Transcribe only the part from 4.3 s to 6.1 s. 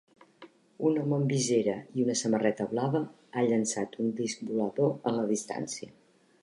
volador en la distància.